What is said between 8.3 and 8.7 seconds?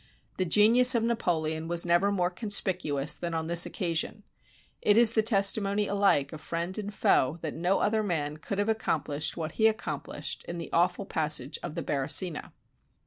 could have